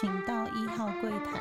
[0.00, 1.40] 请到一号柜台。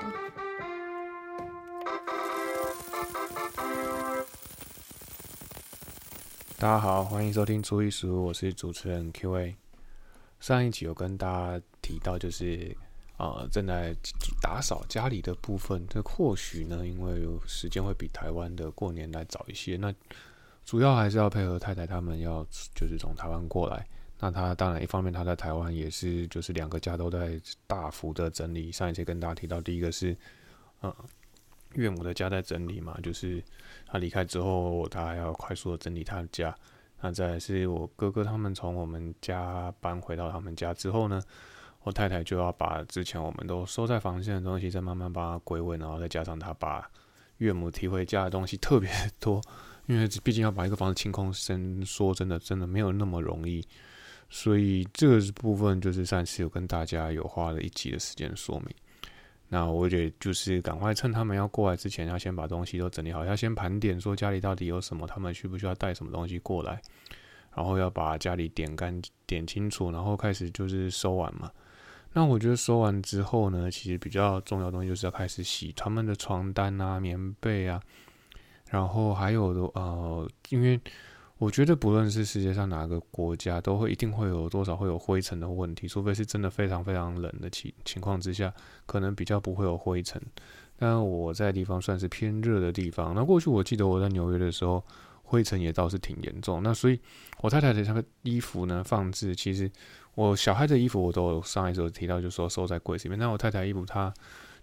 [6.59, 9.55] 大家好，欢迎收听初一十五，我是主持人 Q A。
[10.39, 12.77] 上一集有跟大家提到，就是
[13.17, 13.91] 呃正在
[14.39, 15.87] 打扫家里的部分。
[15.89, 19.91] 这或许呢，因为时间会比台湾的过年来早一些，那
[20.63, 22.45] 主要还是要配合太太他们要
[22.75, 23.87] 就是从台湾过来。
[24.23, 27.37] 那他当然一方面他在台湾也是就是两个家都在
[27.67, 28.71] 大幅的整理。
[28.71, 30.15] 上一次跟大家提到，第一个是
[30.79, 30.95] 呃
[31.73, 33.43] 岳母的家在整理嘛，就是
[33.85, 36.55] 他离开之后，他还要快速的整理他的家。
[37.01, 41.21] 那再是我哥哥他们从我们家搬回到他们家之后呢，
[41.81, 46.89] 我太太就要把之前我们都收在房间的东西再慢慢把它归位，然后再加上他把
[47.39, 49.41] 岳母提回家的东西特别 多，
[49.87, 53.67] 因为毕竟要把一个房子清空，真说真的真的没有那么容易。
[54.29, 58.69] 所以这个部分就是上次有跟大家有花了一集的时间说明。
[59.49, 66.81] 那我觉得就是赶快趁他们要过来之前，要先把东西都整理好，要先盘点说家里到底有什么，他们需不需要带什么东西过来，
[67.55, 71.51] 然后要把家里点干点清楚，然后开始就是收完嘛。
[72.13, 77.79] 那我觉得收完之后呢，其实比较重要的东西就是要开始洗他们的床单啊、棉被啊，
[78.71, 80.81] 然后还有的呃，因为。
[81.43, 88.53] 我觉得不论是世界上哪个国家，都会一定会有多少会有灰尘的问题，除非是真的非常非常冷的情情况之下，
[88.85, 90.21] 可能比较不会有灰尘。
[90.77, 94.81] 但我在地方算是偏热的地方，那过去我记得我在纽约的时候，
[95.21, 96.63] 灰尘也倒是挺严重。
[96.63, 96.97] 那所以，
[97.41, 99.69] 我太太的她的衣服呢放置，其实
[100.15, 103.19] 我小孩的衣服我都有上一次有提到，就说收在柜子里面。
[103.19, 104.13] 那我太太衣服她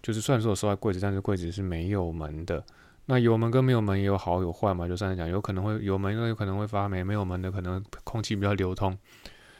[0.02, 2.64] 就是虽然说收在柜子，但是柜子是没有门的。
[3.10, 8.96] 那有门跟没有门也有好有坏嘛，就上次讲，有可能会有门，有可能会发霉；没有门的可能空气比较流通，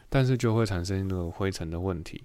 [0.08, 2.22] 但是就会产生那个灰尘的问题。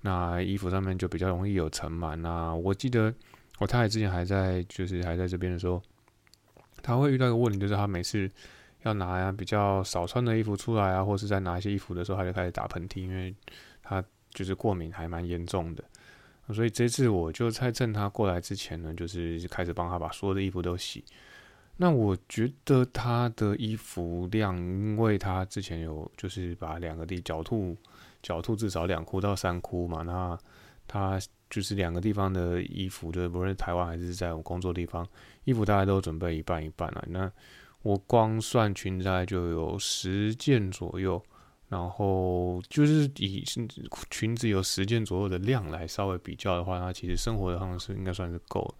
[0.00, 2.52] 那衣服上面就比较容易有尘螨啊。
[2.52, 3.14] 我记得
[3.60, 5.80] 我太太之前还在，就是还在这边的时候，
[6.82, 8.28] 他会遇到一个问题，就是他每次
[8.82, 13.32] 要拿呀比较少穿的衣服出来啊，或是在拿一些衣服的时候，他就开始打喷嚏，因为
[13.80, 15.84] 他就是过敏还蛮严重的。
[16.52, 21.02] 所以这次我就在趁他过来之前呢，就是开始帮他把所有的衣服都洗。
[21.76, 27.76] 那我觉得他的衣服量，因为他之前有就是把两个地狡兔，
[28.22, 30.02] 狡兔至少两窟到三窟嘛。
[30.02, 30.38] 那
[30.86, 31.18] 他
[31.48, 35.08] 就是两个地方的衣服，就是不论台湾还是在我工作地方，
[35.44, 37.04] 衣服大概都准备一半一半了。
[37.08, 37.32] 那
[37.82, 41.20] 我光算裙子就有十件左右。
[41.74, 43.42] 然后就是以
[44.08, 48.72] 裙子有十件左右的量来稍微比较的话，它其实生活的方式应该算是够。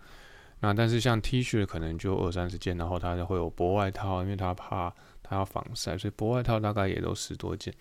[0.60, 4.94] 那但是像 T 恤可能就二三十件，然后它会有薄外套，因为它怕
[5.24, 7.74] 它要防晒，所以薄外套大概也都十多件。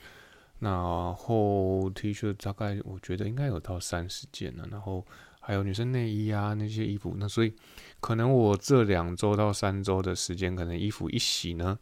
[0.58, 0.74] 然
[1.16, 4.68] 后 T 恤大概我觉得应该有到三十件了。
[4.72, 5.06] 然后
[5.40, 7.54] 还有女生内衣啊那些衣服，那所以
[8.00, 11.78] 可能我这两周到三周的时间，可能衣服一洗呢，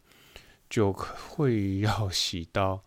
[0.68, 2.84] 就会要洗到。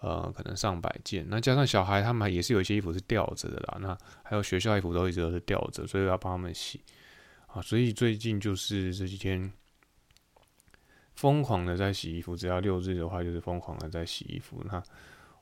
[0.00, 3.78] 呃，可能上百件，那加上小孩，他们也是有一些衣服是吊着的啦。
[3.80, 6.80] 那还有学校衣服都一直都是吊着，所以要帮他们洗
[7.48, 7.60] 啊。
[7.60, 9.52] 所以最近就是这几天
[11.16, 14.62] 疯狂的在洗衣服，只要六日的话，就是疯狂的在洗衣服。
[14.70, 14.80] 那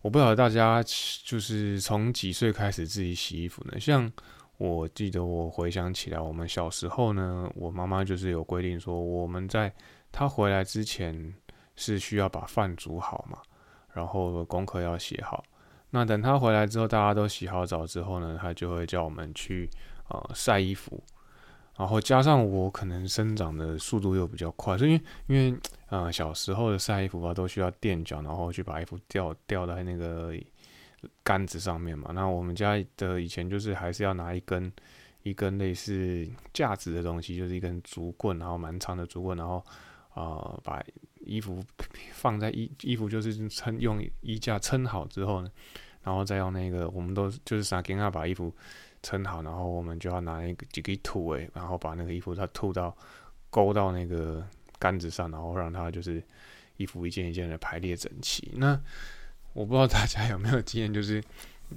[0.00, 0.83] 我不晓得大家
[1.25, 3.78] 就是从几岁开始自己洗衣服呢？
[3.78, 4.11] 像
[4.56, 9.71] 我记得我回想起来，我们小时候呢，我妈妈就是有规定说，我们在
[10.11, 11.34] 她回来之前
[11.75, 13.38] 是需要把饭煮好嘛。
[13.96, 15.42] 然后功课要写好，
[15.88, 19.70] 那等他回来之后，大家都洗好澡之后呢，他就会叫我们去
[20.10, 21.02] 呃晒衣服。
[21.78, 25.58] 然后加上我可能生长的速度又比较快，所以因为
[25.88, 30.34] 呃小时候的晒衣服啊都需要垫脚，然后去把衣服吊吊在那个
[31.22, 32.10] 杆子上面嘛。
[32.12, 34.70] 那我们家的以前就是还是要拿一根
[35.22, 39.64] 一根类似架子的东西，就是一根竹棍，然后蛮长的竹棍，然后
[40.12, 40.84] 啊把。
[41.26, 41.62] 衣服
[42.12, 45.50] 放在衣衣服就是撑用衣架撑好之后呢，
[46.02, 48.55] 然后再用那个我们都就是啥给他把衣服
[49.02, 52.96] 撑好，然后我们就要拿一个几个土诶，然后把那个衣服它吐到
[53.50, 54.46] 勾到那个
[54.78, 56.23] 杆子上，然后让它就是
[56.76, 58.52] 衣服一件一件的排列整齐。
[58.56, 58.81] 那
[59.52, 61.23] 我不知道大家有没有经验，就是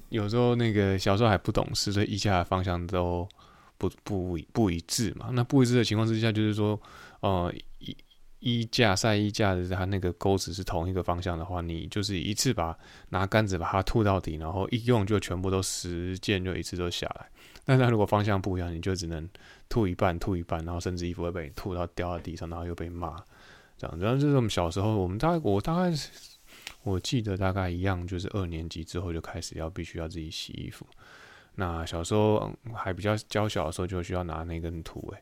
[0.10, 3.28] 有时候那个小时候还不懂事，所以衣架的方向都
[3.78, 5.30] 不不不一致嘛。
[5.34, 6.80] 那不一致的情况之下，就是说
[7.20, 7.96] 呃一。
[8.40, 12.78] 衣架晒衣架的它那个钩子是同一个方向的话，你就是一次把
[13.10, 17.30] 拿杆子把它吐到底，然后一用就全部都十件就一次都下来。
[17.66, 19.28] 但是如果方向不一样，你就只能
[19.68, 23.22] 吐一半，吐一半，然后甚至衣服会被你吐到掉在地上，然后又被骂。
[23.78, 25.96] 这样，然后就是我们小时候，我们大概我大概
[26.84, 30.88] 我记得大概一样，就是二年级之后就开始要必须要自己洗衣服。
[31.56, 35.20] 那小时候还比较娇小的时候，就需要拿那根土，诶，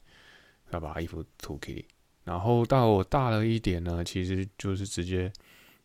[0.72, 1.84] 要把衣服涂起。
[2.28, 5.32] 然后到我大了一点呢，其实就是直接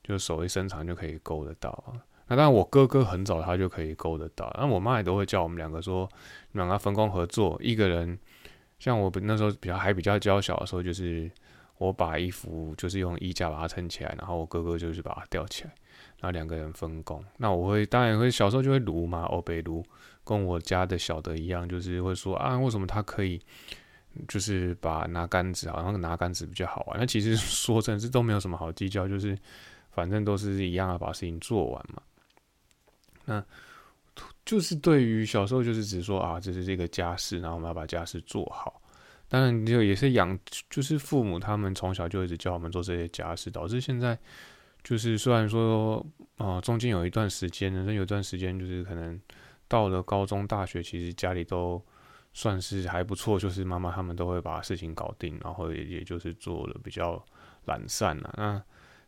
[0.02, 1.94] 就手一伸长就可以勾得到。
[2.26, 6.08] 那当然我哥哥很早他就可以勾得到，那我妈也都会叫我们两个说，
[6.52, 8.18] 两个分工合作，一个人
[8.80, 11.30] 像我那时候比较还比较娇小的时候，就是
[11.78, 15.70] 我把衣服就是用衣架把它撑起来，然后我哥哥就是把它吊起来。
[16.20, 19.84] 那两个人分工，那我会当然会小时候就会撸嘛，欧贝撸，
[20.24, 23.40] 跟我家的小的一样，就是会说啊，为什么他可以，
[24.28, 26.98] 就是把拿杆子，好像拿杆子比较好玩。
[27.00, 29.36] 那其实说真的，是都没有什么好计较，就是
[29.90, 32.02] 反正都是一样的把事情做完嘛。
[33.24, 33.44] 那
[34.44, 38.80] 就是对于小时候就是只说啊，这是这个家事，然后我们要把家事做好。
[39.28, 40.38] 当然就也是养，
[40.68, 44.18] 就是父母他们从小就一直教我们做这些家事，导致现在。
[44.84, 46.04] 就是虽然说，
[46.38, 49.16] 啊，中间有一段时间，人生有段时间，就是可能
[49.68, 51.80] 到了高中、大学，其实家里都
[52.32, 57.22] 算是还不错，就是妈妈他们都会把事情搞定，然后也也就是做的比较
[57.66, 58.34] 懒散了。
[58.36, 58.62] 那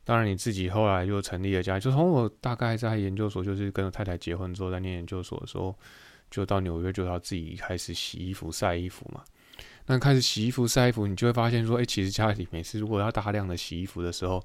[0.04, 5.74] 当然你自己后来又成立了家，就从我大概在研究所，就是跟太太结婚之后，在念研究所的时候，
[6.30, 9.22] 就到纽约就要自己开始洗衣服、晒衣服嘛。
[9.86, 14.42] 那开始洗衣服、晒衣服，你就会发现说，哎，其实家里每次如果要大量的洗衣服的时候，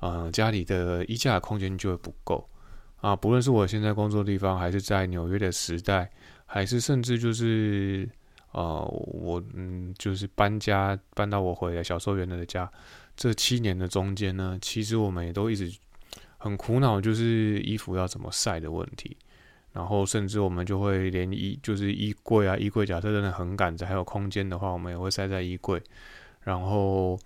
[0.00, 2.48] 呃，家里的衣架空间就会不够
[3.02, 3.14] 啊。
[3.14, 6.10] 不论是我现在工作的地方，还是在纽约的时代，
[6.46, 8.08] 还是甚至就是
[8.52, 12.70] 呃，我嗯，就是搬家搬到我回来小时候原来的家，
[13.14, 15.70] 这七年的中间呢，其实我们也都一直
[16.38, 19.16] 很苦恼，就是衣服要怎么晒的问题。
[19.72, 25.82] 然后甚至我们就会连衣就是衣柜啊，衣柜假设真的很赶着还有空间的话，我们也会晒在衣柜。
[26.40, 27.18] 然后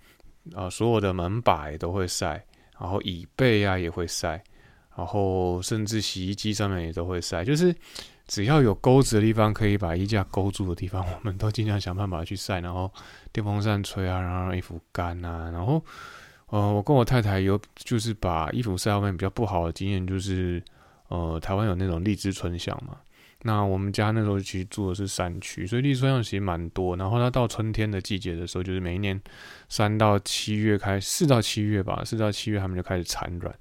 [0.53, 2.43] 啊，所有的门把都会晒。
[2.79, 4.43] 然后椅背啊也会晒，
[4.97, 7.71] 然后甚至洗衣机上面也都会晒，就是
[8.31, 12.61] 只要有钩子的地方可以把衣架勾住的地方，我们都尽量想办法去晒。
[12.61, 12.89] 然后
[13.33, 15.51] 电风扇吹啊，然后让衣服干啊。
[15.51, 15.83] 然后，
[16.45, 20.63] 呃，我跟我太太有就是把衣服晒外面比较不好的经验，就是
[21.09, 22.95] 呃，台湾有那种荔枝春香嘛。
[23.41, 26.95] 那我们家那时候其实住的是山区，所以荔枝春其实蛮多。
[26.95, 29.21] 然后它到春天的季节的时候，就是每一年
[29.67, 33.53] 三到七月开，四到七月吧，四到七月他们就开始产卵。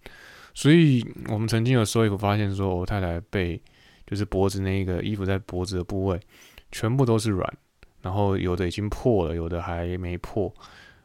[0.54, 3.60] 所以我们曾经有收衣服，发现说我太太被
[4.10, 6.20] 就是脖子那个衣服在脖子的部位
[6.72, 7.50] 全部都是软，
[8.02, 10.52] 然后有的已经破了，有的还没破，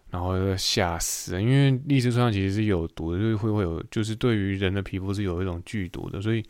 [0.10, 1.42] 然后吓死。
[1.42, 6.44] 因为荔枝春香其实是有毒的，就是会会有，就是对于人的皮肤是有一种剧毒的，所以。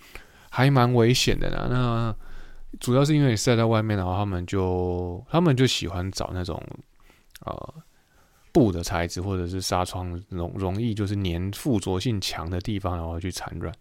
[0.47, 1.67] 还蛮危险的呢。
[1.69, 2.15] 那
[2.79, 6.63] 主要是因为晒在外面，然后他们就他们就喜欢找那种
[7.41, 7.73] 呃
[8.53, 13.75] 布的材质，或者是纱窗容容易就是粘附着性强的地方，然后去产卵，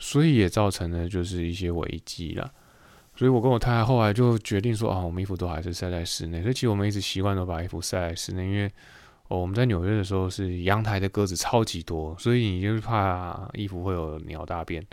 [0.00, 2.52] 所以也造成了就是一些危机了。
[3.14, 6.40] 所以我跟我太太后来就决定说啊，我们衣服都还是晒在室内。
[6.40, 8.66] 所以其实我们一直习惯都把衣服晒在室内，因为
[9.28, 14.84] 哦我们在纽约的时候是阳台的鸽子超级多，所以你就是怕衣服会有鸟大便。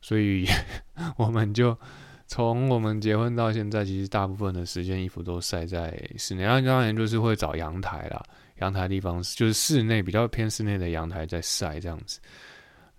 [0.00, 0.44] 所以
[1.16, 1.78] 我们就
[2.26, 6.42] 从我们结婚到现在，其实大部分的时间衣服都晒在室内。
[6.42, 8.20] 那当然就是会找阳台啦，
[8.58, 12.18] 阳台地方就是室内比较偏室内的阳台在晒这样子。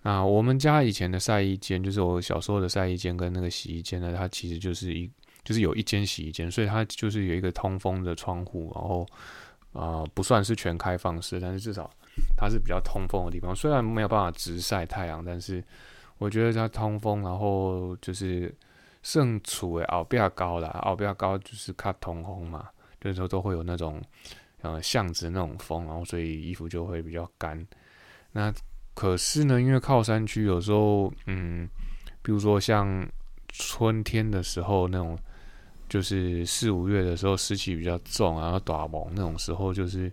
[0.03, 5.09] 那我们家以前的晒衣间，就是我小时候的晒衣间跟那个洗衣间呢，它其实就是一
[5.43, 9.07] 就是有一间洗衣间，所以它就是有一个通风的窗户，然后
[9.73, 11.89] 啊不算是全开放式，但是至少
[12.37, 13.55] 它是比较通风的地方。
[13.55, 15.63] 虽然没有办法直晒太阳，但是。
[16.19, 18.53] 我觉得它通风，然后就是
[19.01, 22.69] 剩储诶，凹比较高啦，凹比较高就是它通风嘛，
[23.01, 24.01] 就是说都会有那种
[24.61, 27.67] 呃巷子那种风，然后所以衣服就会比较干。
[28.31, 28.53] 那
[28.93, 31.67] 可是呢，因为靠山区，有时候嗯，
[32.21, 33.07] 比如说像
[33.49, 35.17] 春天的时候那种，
[35.89, 40.11] 就是四五月的时候湿气比较重，然后打毛那种时候就是。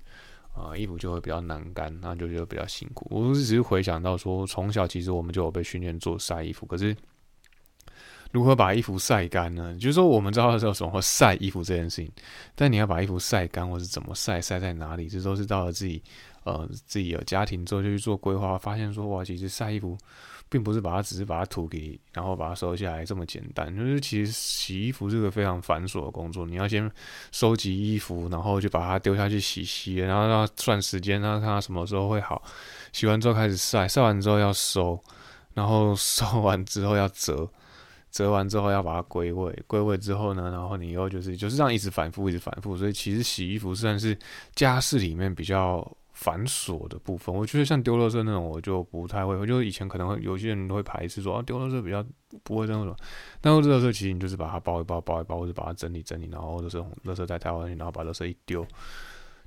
[0.52, 3.06] 啊，衣服就会比较难干，那就觉得比较辛苦。
[3.08, 6.94] 我是只是回想到说，从小其实我们就有被训练做晒衣服，可是
[8.32, 9.72] 如何把衣服晒干呢？
[9.76, 12.12] 就是说我们知道候怎么晒衣服这件事情，
[12.56, 16.02] 但你要把衣服晒干，或是怎么晒，晒在哪里，这都是到了自己
[16.44, 19.97] 呃自己有家庭之后就去做规划，发现说哇，其实晒衣服。
[20.52, 23.73] 并不是把它只是把它涂给，然后把它收下来这么简单。
[23.73, 26.90] 就是其实洗衣服是个非常繁琐的工作，你要先
[27.30, 32.42] 收集衣服，然后就把它丢下去洗洗，然后让它算时间，然后看它什么时候会好。
[32.92, 35.00] 洗完之后开始晒，晒完之后要收，
[35.54, 37.49] 然后收完之后要折，
[38.11, 42.76] 折完之后要把它归位，归位之后呢，然后你又就是就是这样一直反复，一直反复。
[42.76, 44.18] 所以其实洗衣服算是
[44.56, 45.88] 家事里面比较。
[46.20, 47.34] 繁琐的部分。
[47.34, 49.34] 我觉得像丢垃圾那种，我就不太会。
[49.34, 52.04] 我就以前可能会有些人都会排斥说啊，丢垃圾比较
[52.42, 52.94] 不会这种。
[53.40, 58.66] 但是垃圾其实你就是把它包一包，包一包，或者把它整理整理，然后就是垃圾袋带回去，然后把垃圾一丢，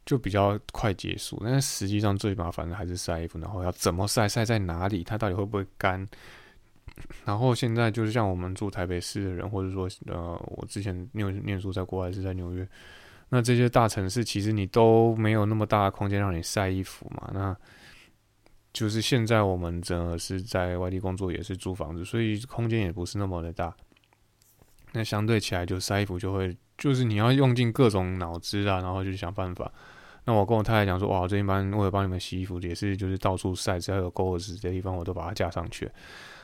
[0.04, 1.40] 就比较快结束。
[1.46, 6.08] 但是实际上最麻烦的还是晒衣服，然后要怎么晒，晒在哪里，它到底会不会干？
[7.26, 12.68] 然后现在就是像我们住台北市的人，或者说呃，我之前念念书在国外是在纽约，
[13.34, 17.32] 那这些大城市其实你都没有那么大的空间让你晒衣服嘛。
[17.34, 17.58] 那
[18.72, 23.76] 就是现在我们真的是在外地工作，也是租房子，所以空间也不是那么的大。
[24.92, 29.72] 那相对起来，就晒衣服就会就是你要用尽各种脑子啊，然后去想办法。
[30.26, 35.90] 那我跟我太太讲说，哇，我最近帮为了帮你们洗衣服，也是就是到处晒，只要有够子这地方，我都把它架上去。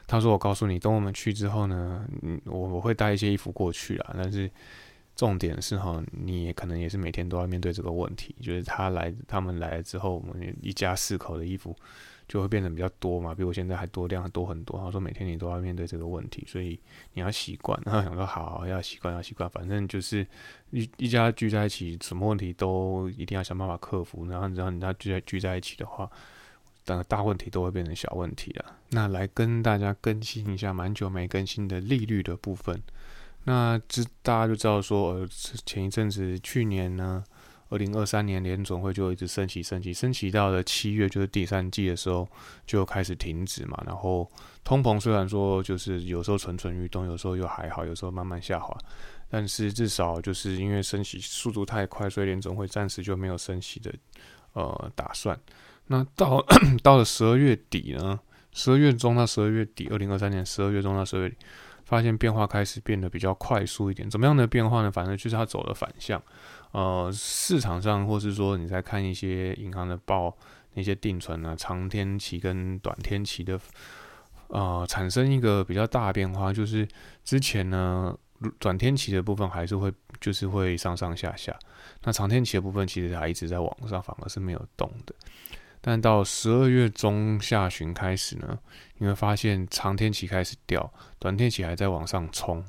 [0.07, 4.15] 他说：“我告诉你，等我们去之后呢，嗯，我我会带一些衣服过去啦。
[4.17, 4.49] 但是
[5.19, 11.75] 重点是哈，你也可能也是每天都要面对这个问题，就是他来，他们来了之后，我们一家四口的衣服
[12.25, 14.79] 就会变得比较多嘛，比我现在还多量多很多。
[14.79, 16.79] 他说每天你都要面对这个问题，所以
[17.11, 17.77] 你要习惯。
[17.83, 20.25] 然后想说好，要习惯，要习惯，反正就是
[20.71, 24.25] 一一家聚在一起，什么问题都一定要想办法克服。
[24.25, 26.09] 然后然后你家聚在聚在一起的话。”
[26.85, 28.65] 等大问题都会变成小问题了。
[28.89, 32.81] 那来跟大家更新一下，蛮久没更新的利率的部分。
[33.45, 35.27] 那这大家就知道说，呃，
[35.65, 37.23] 前一阵子去年呢，
[37.69, 42.27] 二零二三年联总会就一直升息，升息，升息到了七月，就是第三季的时候
[42.65, 43.81] 就开始停止嘛。
[43.87, 44.29] 然后
[44.63, 48.77] 通膨虽然说就是有时候蠢蠢欲动，有时候又还好，有时候慢慢下滑，
[49.29, 53.91] 但是至少就是因为升息速度太快，所以联总会暂时就没有升息的
[54.53, 55.39] 呃打算。
[55.87, 56.45] 那到
[56.83, 58.19] 到了十二月底呢？
[58.51, 61.37] 十二月中到十二月底，二零二三年十二月中到十二月底，
[61.89, 64.07] 发现变化开始变得比较快速一点。
[64.07, 64.91] 怎么样的变化呢？
[64.91, 66.21] 反正就是它走了反向。
[66.71, 70.37] 呃，市场上或是说你在看一些银行的报，
[70.75, 73.59] 那些定存啊，长天期跟短天期的，
[74.49, 76.87] 呃，产生一个比较大的变化，就是
[77.25, 78.15] 之前呢，
[78.59, 79.91] 短天期的部分还是会
[80.21, 81.57] 就是会上上下下，
[82.03, 85.15] 那长天期的部分其实还一直在往上，反而是没有动的。
[85.81, 88.59] 但到十二月中下旬开始呢，
[88.97, 92.63] 你会发现长天期开始掉，短天期还在往上冲。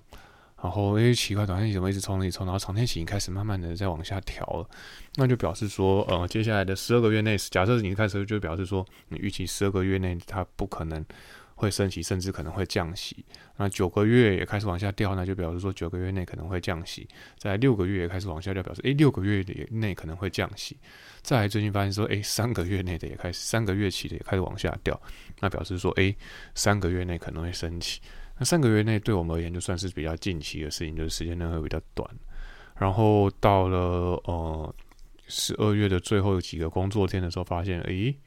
[0.62, 2.46] 然后诶，奇怪，短天期怎么一直冲一直冲？
[2.46, 4.68] 然后长天期已经开始慢慢的在往下调了。
[5.14, 11.04] 那就表示说，呃，接下来的十二个月内，假设你开始就表示说，你预期十二个月内它不可能。
[11.60, 13.22] 会升息，甚至可能会降息。
[13.58, 17.06] 那九个月也开始往下掉，那就表示说九个月内可能会降息。
[17.36, 20.74] 在六个月也开始往下掉，表示诶，六个月的内可能会降息。
[21.20, 24.98] 再最近发现说，诶，三个月内的也开始，三个月期的也开始往下掉，
[25.40, 26.16] 那表示说，诶，
[26.54, 28.00] 三个月内可能会升息。
[28.38, 32.08] 那三个月内对我们而言就算是比较近期的事情，就是时间内会比较短。
[32.78, 33.78] 然后到了
[34.24, 34.74] 呃
[35.28, 38.18] 十二月的最后几个工作天的时候，发现诶。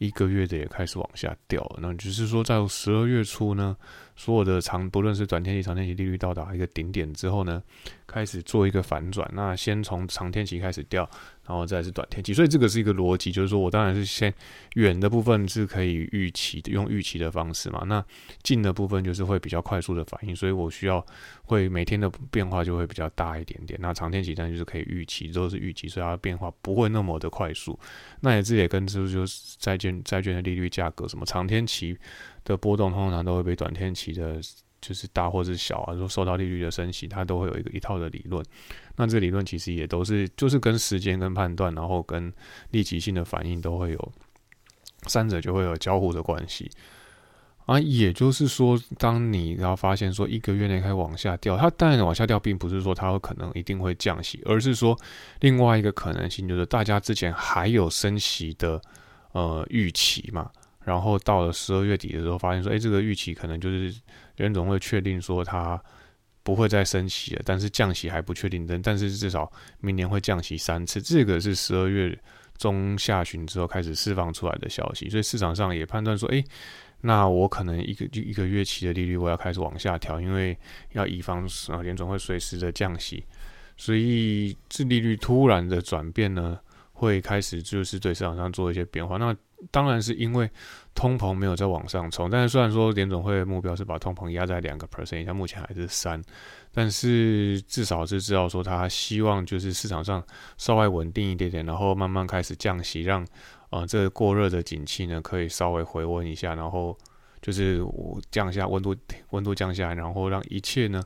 [0.00, 3.76] 一个月的也开始往下掉，那只是说在十二月初呢，
[4.20, 7.62] 所有的长不论是短天期、长天期利率到达一个顶点之后呢，
[8.06, 9.26] 开始做一个反转。
[9.32, 11.08] 那先从长天期开始掉。
[11.46, 14.32] 然后再是短天期，所以这个是一个逻辑，就是说我当然是先
[14.74, 17.82] 远的部分是可以预期的，用预期的方式嘛。
[17.86, 18.04] 那
[18.44, 21.04] 近的部分就是会比较快速的反应，所以我需要
[21.42, 23.76] 会每天的变化就会比较大一点点。
[23.82, 27.76] 那长天期当然就是可以预期，都是预期，所以它变化不会那么的快速。
[28.20, 31.98] 那也这也跟就是就是债券债券的利率价格，什么长天期
[32.44, 34.40] 的波动通常都会被短天期的。
[34.82, 38.42] 就是大或是小啊，说受到利率的升息，它都会有一个一套的理论。
[38.96, 42.32] 那这理论其实也都是，就是跟时间跟判断，然后跟
[42.70, 44.12] 立即性的反应都会有，
[45.02, 46.70] 三者就会有交互的关系
[47.66, 47.78] 啊。
[47.78, 54.98] 也就是说，当你然后发现说一个月内开始往下掉，它当然往下掉，并不是说它可能一定会降息，而是说
[55.40, 58.80] 另外一个可能性就是大家之前还有升息的
[59.32, 60.50] 呃预期嘛。
[60.90, 63.94] 然后到了十二月底的时候，发现说，哎，这个预期可能就是
[64.38, 65.80] 联总会确定说它
[66.42, 68.66] 不会再升息了，但是降息还不确定。
[68.66, 72.18] 但但是至少明年会降息三次，这个是十二月
[72.58, 76.42] 中下旬之后开始释放出来的消息，所以市场上也判断说，哎，
[77.02, 80.58] 那我可能一个一个月期的利率我要开始往下调，因为
[80.94, 83.24] 要以防啊联总会随时的降息，
[83.76, 86.58] 所以这利率突然的转变呢，
[86.92, 89.16] 会开始就是对市场上做一些变化。
[89.18, 89.32] 那
[89.70, 90.50] 当然是因为
[90.94, 96.20] 通膨没有在往上冲，但是虽然说联总会的目标是把通膨压在两个 percent 以下，目前还是三，
[96.72, 100.24] 但是至少是知道说他希望就是市场上
[100.56, 103.26] 稍微稳定一点点，然后慢慢开始降息，让
[103.70, 106.96] 啊这个过热的景气呢可以稍微回温一下，然后
[107.42, 107.82] 就是
[108.30, 108.94] 降下温度
[109.30, 111.02] 温度降下来，然后让一切呢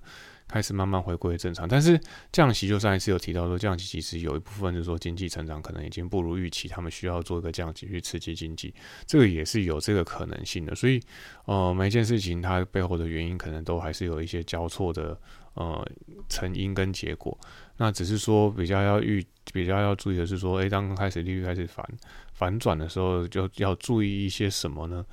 [0.48, 1.66] 开始慢慢回归正常。
[1.66, 1.98] 但是
[2.32, 8.74] 降息就上一次有提到说，降息其实有一部分是说经济成长可能已经不如预期，他们需要做一个降息去刺激经济，
[9.06, 10.74] 这个也是有这个可能性的。
[10.74, 11.00] 所以，
[11.46, 15.18] 呃，每一件事情它背后的原因可能都还是有一些交错的
[15.54, 15.86] 呃
[16.28, 17.36] 成因跟结果。
[17.76, 21.84] 那只是说比较要预比较要注意的是说，诶，当开始利率开始反
[22.32, 25.04] 反转的时候，就要注意一些什么呢？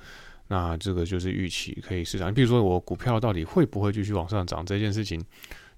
[0.52, 5.18] 那这个就是预期可以市场，比如说我股票到底会不会继续往上涨这件事情，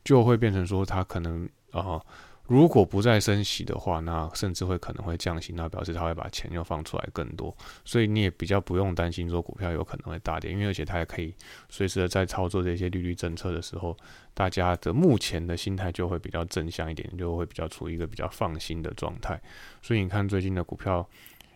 [0.02, 2.02] 就会变成说它可能啊，
[2.48, 11.32] 如果不再升息的话，那甚至会可能会降息，那表示它会把钱又放出来更多，所以你也比较不用担心说股票有可能会大跌，因为而且它也可以
[11.68, 13.96] 随时的在操作这些利率政策的时候，
[14.34, 19.40] 大家的目前的心态就会比较正向一点，就会比较处于一个比较放心的状态，
[19.82, 21.08] 所以你看最近的股票。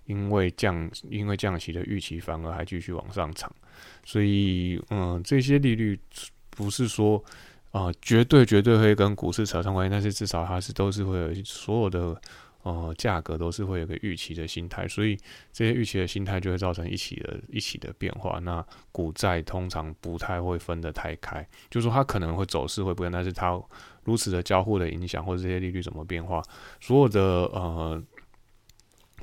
[0.09, 3.55] 因为降，因为降息的预期反而还继续往上涨，
[4.05, 6.01] 所以，嗯，这些利率
[6.49, 7.23] 不是说
[7.73, 12.19] 啊，绝对绝对会跟股市扯上关系，但是至少它是都是会有所有的
[12.63, 15.15] 呃价格都是会有个预期的心态，所以
[15.53, 18.39] 这些预期的心态就会造成一起的一起的变化。
[18.39, 23.61] 那股债通常不太会分得太开，就说它可能会走势会不一样，但是它
[24.05, 26.43] 如此的交互的影响或者这些利率怎么变化，
[26.81, 27.21] 所有的
[27.53, 28.03] 呃。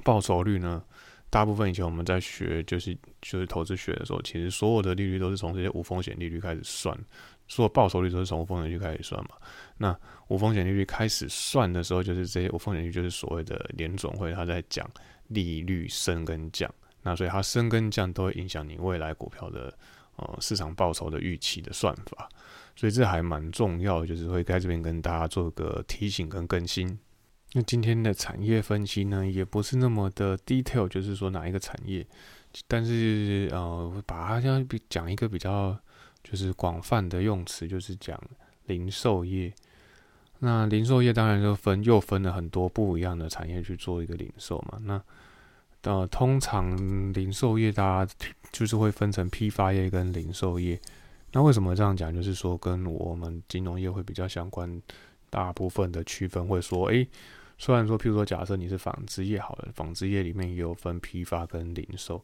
[0.05, 0.81] 报酬率呢？
[1.31, 6.97] 大部分以前我们在学，就是就是投资学的时候，其实所有的利率都是从这些无风险利率开始算，
[7.47, 9.31] 所有报酬率都是从无风险利率开始算嘛。
[9.77, 9.93] 那
[10.29, 14.89] 无风险利率开始算的时候，就是这些无风险利率就是所谓的联总会他在讲
[15.27, 19.75] 利率升跟降，那所以它升跟降都会影响你未来股票的
[20.15, 22.29] 呃市场报酬的预期的算法，
[22.77, 26.97] 所以这还蛮重要，就是会在这边跟大家做个提醒跟更新。
[27.57, 32.05] 那今天的产业分析呢，也不是那么的 detail，就是说哪一个产业，
[32.67, 35.73] 但是呃，把它像比讲一个比较
[36.21, 38.21] 就是广泛的用词，就是讲
[38.65, 39.53] 零售业。
[40.39, 44.77] 那零售业当然就分又分了很多不一样的产业去做一个零售嘛。
[44.83, 45.01] 那
[45.83, 48.13] 呃，通常零售业大家
[48.51, 50.77] 就是会分成批发业跟零售业。
[51.31, 52.13] 那为什么这样讲？
[52.13, 54.81] 就是说跟我们金融业会比较相关，
[55.29, 57.07] 大部分的区分会说，诶。
[57.57, 62.21] 虽然说，譬如说，假设你是纺织业好了，纺织业里面也有分批发跟零售。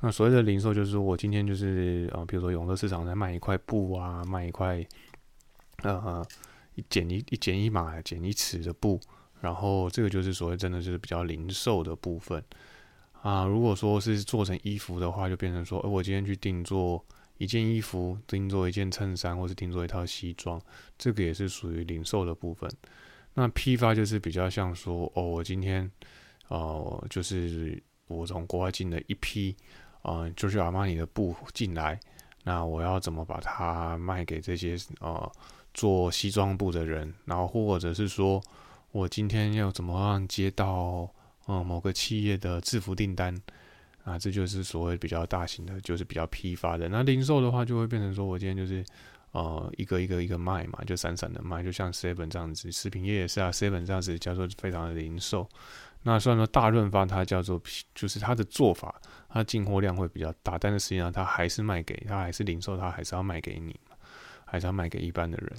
[0.00, 4.84] 那所谓的零售，就是说我今天就是呃，比如说永乐市场在卖一块布啊，卖一块
[5.82, 6.22] 呃
[6.74, 9.00] 一剪一一剪一码、剪一尺的布，
[9.40, 12.42] 然后这个就是所谓真的就是比较零售的部分
[13.22, 13.46] 啊。
[13.46, 17.02] 如果说是做成衣服的话，就变成说，哎我今天去定做
[17.38, 20.60] 一件衣服，定做一件衬衫，或是定做一套西装，
[20.98, 22.70] 这个也是属于零售的部分。
[23.38, 25.90] 那批发就是比较像说，哦，我今天，
[26.48, 29.54] 呃，就是我从国外进了一批，
[30.00, 32.00] 呃，就是阿玛尼的布进来，
[32.44, 35.30] 那我要怎么把它卖给这些呃
[35.74, 37.12] 做西装布的人？
[37.26, 38.42] 然后或者是说
[38.90, 41.06] 我今天要怎么样接到
[41.44, 43.38] 呃某个企业的制服订单？
[44.02, 46.88] 啊，这就是所谓比较大型的，就是比较批发的。
[46.88, 48.82] 那零售的话，就会变成说我今天就是。
[49.36, 55.46] 呃，一个一个一个卖嘛，就闪闪的卖，就像 Seven 这样子，食品业也是啊，Seven 这样子叫做非常的零售。
[56.04, 57.60] 那虽然说大润发它叫做，
[57.94, 63.78] 就是它的做法，它进货量会比较大，但是实际上它还是卖给，它还是零售，它还是要卖给你，
[64.46, 65.52] 还是要卖给一般的人。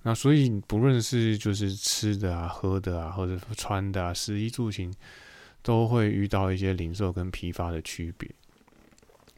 [0.00, 4.90] 那所以不论是就是吃的啊、喝的啊，或者穿的啊、食衣住行，
[5.60, 8.30] 都会遇到一些零售跟批发的区别。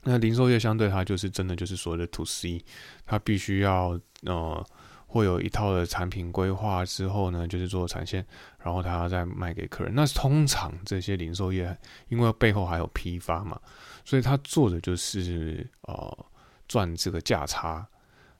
[0.04, 2.62] 那零售业相对它就是真的就是所谓的 to C，
[3.06, 4.66] 它必须要呃
[5.06, 8.24] 会有一套的产品规划之后呢，就是做产线，
[8.62, 9.94] 然后它要再卖给客人。
[9.94, 11.74] 那通常这些零售业
[12.08, 13.58] 因为背后还有批发嘛，
[14.04, 16.26] 所以他做的就是呃
[16.68, 17.86] 赚这个价差。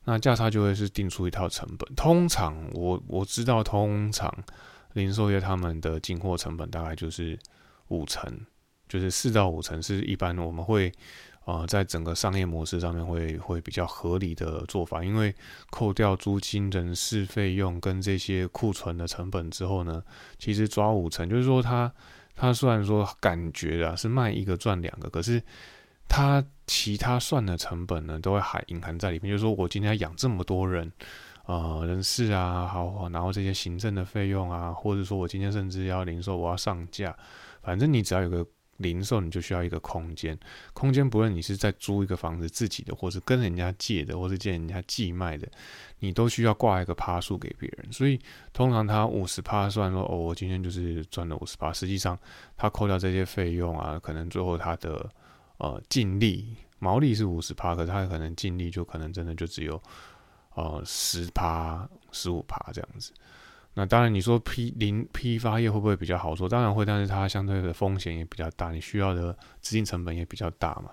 [0.05, 1.95] 那价差就会是定出一套成本。
[1.95, 4.31] 通常我我知道，通常
[4.93, 7.39] 零售业他们的进货成本大概就是
[7.89, 8.39] 五成，
[8.87, 10.93] 就是四到五成是一般我们会。
[11.45, 15.35] 啊，在整个商业模式上面会会比较合理的做法，因为
[15.69, 20.03] 扣掉租金、人事费用跟这些库存的成本之后呢，
[20.39, 21.93] 其实抓五成，就是说他
[22.35, 25.43] 他虽然说感觉啊是卖一个赚两个，可是
[26.09, 30.91] 他其他算的成本呢都会含隐含在里面，就是说我今天养这么多人
[31.45, 37.15] 啊，人事啊，好，然后这些行政的费用啊，或者说我今天甚至要零售，我要上架，
[37.61, 38.47] 反正你只要有个。
[38.79, 40.39] 零售你就需要一个空间，
[40.73, 45.49] 空间不论你是在租一个房子自己的，或是跟人家借的，或是借人家寄卖的，
[46.01, 47.93] 你都需要挂一个趴数给别人。
[47.93, 48.21] 所以
[48.53, 52.19] 通常他五十趴算说哦，我今天就是赚了五十趴，实际上
[52.57, 55.09] 他扣掉这些费用啊，可能最后他的
[55.59, 59.81] 呃净利毛利是五十趴，可是他可能净利就可能真的就只有
[60.55, 63.13] 呃十趴、十五趴这样子。
[63.75, 66.49] 那当然，你说批零批发业会不会比较好做？
[66.49, 70.91] 当然会，但是它相对的风险也比较大，你需要的资金成本也比较大嘛。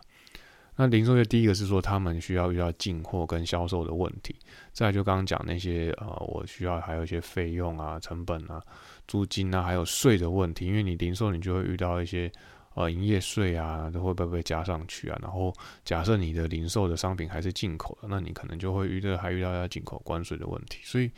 [0.76, 4.36] 那零售业第一个是说，他们需要遇到进货跟销售的问题，
[4.74, 8.62] 再就刚刚讲那些呃，我需要还有一些费用啊、成本啊、
[9.08, 12.32] 租金啊，还有税的问题，因为你零售你就会遇到一些。
[12.74, 15.20] 呃，营业税啊，都会不会被加上去啊？
[15.22, 15.54] 然后
[15.84, 20.80] 假设你的零售的商品还是进口的，那你可能就会遇到还遇到要进口关税的问题。
[20.86, 21.12] 所以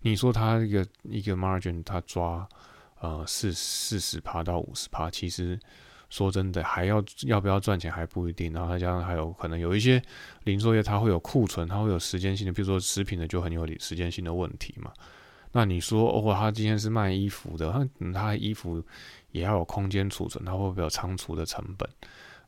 [0.00, 2.44] 你说它一个一个 margin，它抓
[2.98, 5.56] 呃四四十趴到五十趴，其实
[6.10, 8.52] 说真的还要要不要赚钱还不一定。
[8.52, 10.02] 然后再加上还有可能有一些
[10.42, 14.92] 零售业它会有库存，它会有时间性的，比如说食品的就很有时间性的问题嘛。
[15.52, 18.82] 那你说哦，他今天是卖衣服的，他他衣服。
[19.36, 21.88] 也要有空间储存，它会不会有仓储的成本？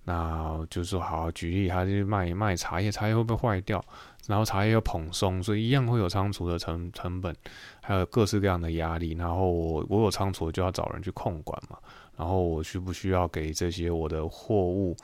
[0.04, 3.84] 那就是说，好举例，他就卖卖茶叶，茶叶会不会坏掉？
[4.26, 7.34] 然后茶叶又蓬松，所以一样会有仓储的成成本，
[7.82, 9.12] 还有各式各样的压力。
[9.12, 11.76] 然后我我有仓储，就要找人去控管嘛。
[12.16, 14.96] 然后我需不需要给这些我的货物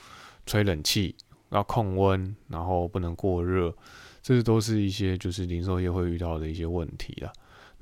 [0.46, 1.14] 吹冷气，
[1.50, 3.74] 要控温，然后不能过热？
[4.22, 7.30] 这都是一些就是零售业会遇到的一些问题了。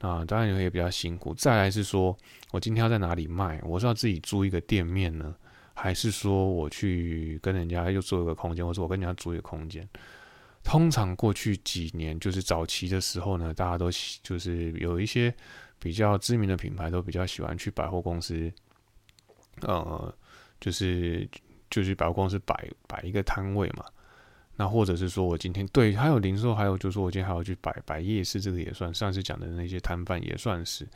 [0.02, 1.32] 啊当然也比较辛苦。
[1.34, 2.14] 再来是说，
[2.50, 3.58] 我今天要在哪里卖？
[3.64, 5.34] 我是要自己租一个店面呢，
[5.72, 9.88] 还是说我去跟人家又做一个空间，或者我跟人家租一个空间？
[10.64, 13.90] 通常过去几年，就是早期的时候呢，大家都
[14.22, 15.32] 就是有一些
[15.78, 18.52] 比较知名的品牌，都比较喜欢去百货公司，
[19.62, 20.14] 呃，
[20.60, 21.28] 就是
[21.70, 23.84] 就是百货公司摆摆一个摊位嘛。
[24.62, 28.94] 那或者是说我今天对，还有零售，还有就是说我今天还要去摆摆夜市，这个也算。
[28.94, 30.87] 上次讲的那些摊贩也算是。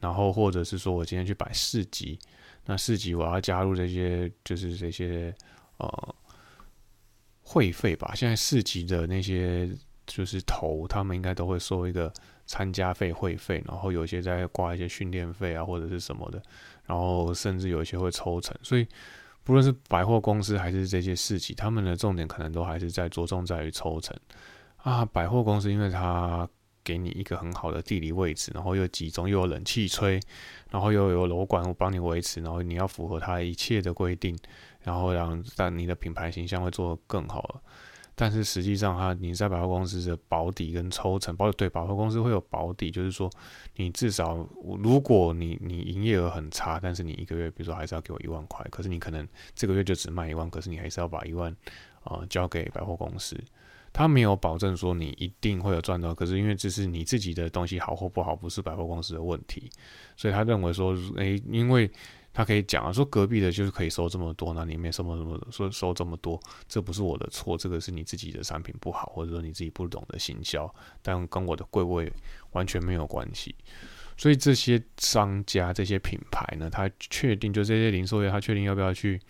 [0.00, 2.18] 然后或者是说我今天去摆市集，
[2.64, 5.34] 那市集我要加入这些，就是这些
[5.76, 6.14] 呃
[7.42, 8.14] 会费吧。
[8.14, 9.68] 现在市集的那些
[10.06, 12.10] 就是头，他们应该都会收一个
[12.46, 16.42] 参加费会费，然后有些在挂一些训练费啊或者是什么的，
[16.86, 18.86] 然后甚至有一些会抽成，所以。
[19.50, 24.16] 无论是百货公司还是这些市集，他们的重点可能都还是在着重在于抽成
[24.76, 25.04] 啊。
[25.04, 26.48] 百货公司因为它
[26.84, 30.20] 给你一个很好的地理位置，然后又集中，又有冷气吹，
[30.70, 34.38] 然后又有楼管帮你维持，然后你要符合它一切的规定，
[34.82, 37.60] 然后让让你的品牌形象会做得更好了。
[38.14, 43.30] 但是实际上，哈，你在百货公司的保底跟抽成，包对百货公司会有保底，就是说，
[43.76, 44.46] 你至少
[44.82, 51.54] 如果你你营业额很差，但是你一个月，比如说还是要给我一万块，可是你可能这个月就只卖一万，可是你还是要把一万
[52.02, 53.34] 啊交给百货公司，
[53.92, 59.70] 他没有保证说你一定会有赚到，可是因为这是你自己的东西好或不好，不是百货公司的问题，
[60.16, 61.90] 所以他认为说，诶，因为。
[62.32, 72.10] 他可以讲啊，说隔壁的就是可以收这么多，那里面什么什么说收这么多，这不是我的错，这个是你自己的产品不好，或者说你自己不懂得行销，但跟我的柜位
[72.52, 73.54] 完全没有关系。
[74.16, 79.20] 所以这些商家、这些品牌呢，他确定就这些零售业，他确定要不要去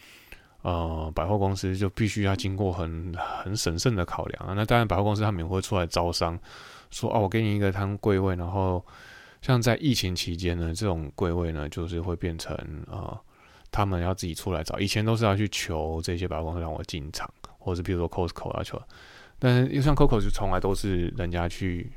[0.60, 4.52] 呃百货公司，就必须要经过很很审慎的考量啊。
[4.54, 6.38] 那当然，百货公司他们也会出来招商，
[6.90, 8.84] 说哦，我给你一个摊柜位，然后。
[9.42, 12.54] 像在疫情期间呢，这种柜位呢，就是会变成
[12.90, 13.18] 啊，
[13.70, 14.78] 他们要自己出来找。
[14.78, 18.80] 以前都是要去求这些百货公司让我进场，或者是比如说 Costco 要求，
[19.38, 21.90] 但是又像 Coco 就从来都是人家去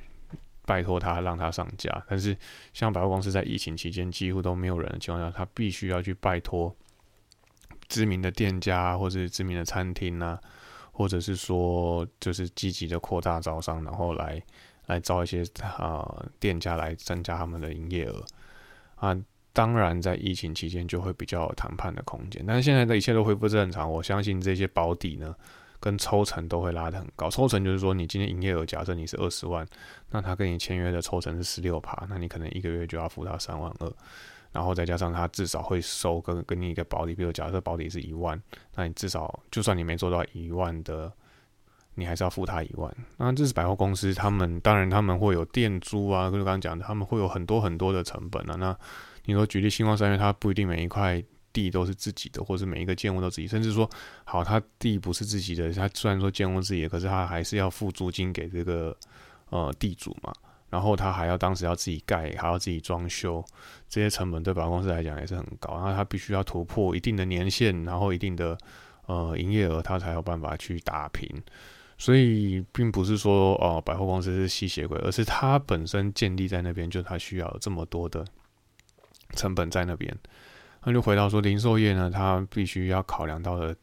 [0.65, 2.05] 拜托他让他上架。
[2.07, 2.37] 但是
[2.73, 6.73] 像百货公司在疫情期间几乎都没有人的情况下，他必须要去拜托
[7.89, 10.39] 知名的店家或者知名的餐厅啊，
[10.93, 14.41] 或者是说就是积极的扩大招商，然后来。
[14.87, 18.23] 来招一些啊店家来增加他们的营业额
[18.95, 19.17] 啊，
[19.53, 25.35] 当然在疫情期间就会比较有谈判的空间，但是现在的一切都恢复正常，我相信这些保底呢
[25.79, 27.29] 跟抽成都会拉得很高。
[27.29, 29.65] 抽成就是说你今天营业额假设你是二十万，
[30.09, 33.93] 那他跟你签约的抽成是十六趴，那你可能一个月就要付他三万二，
[34.51, 38.41] 然后再加上他至少会收跟跟你一个保底，比如假设保底是一万，
[38.75, 41.11] 那你至少就算你没做到一万的。
[41.95, 48.55] 你还是要付他一万，那这是百货公司，他们当然他们会有店租啊，就是刚刚讲的，他们会有很多很多的成本啊。
[48.55, 48.75] 那
[49.25, 53.87] 你说举例星光三月，它不一定每一块地都是自己的，或者每一个建物都自己，甚至说
[54.25, 58.97] 好，他地不是自己的，他虽然说建物自己的，可是他还是要付租金给这个
[59.49, 60.33] 呃地主嘛，
[60.71, 63.45] 然后他还要当时要自己盖，还要自己装修，
[63.87, 68.57] 这些成本对百货公司来讲也是很高，然后他必须要突破一定的年限，然后一定的
[69.05, 71.29] 呃营业额，他才有办法去打平。
[71.97, 78.25] 所以并不是说哦，百货公司是吸血鬼，而是它本身建立在那边，就它需要这么多的
[79.35, 80.15] 成本在那边。
[80.83, 83.75] 那就回到说，零售业呢，它必须要考量到的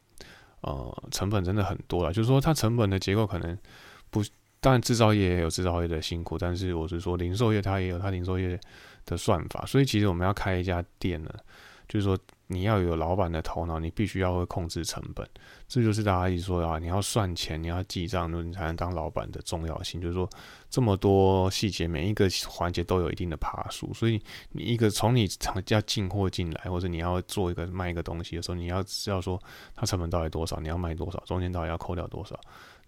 [0.61, 2.13] 呃成本真的很多了。
[2.13, 3.57] 就是说，它成本的结构可能
[4.09, 4.23] 不
[4.59, 8.59] 当然制造业也有制造业的辛苦，但是我是说零售业它也有它零售业
[9.05, 11.33] 的算法，所以其实我们要开一家店呢，
[11.87, 12.17] 就是说。
[12.51, 15.25] 你要有老板的头脑，你必须要会控制成本，
[15.67, 20.01] 这就是大家一直说啊，你要算钱，你要记账，你才能当老板的重要性。
[20.01, 20.29] 就是说，
[20.69, 25.27] 这么多细节，每一个环节都有一定的爬数，所以你一个从你
[25.69, 29.41] 要进货进来，或者你要做一个卖一个东西的时候，你要知道说
[29.73, 32.37] 它成本到底多少，你要卖多少，中间到底要扣掉多少，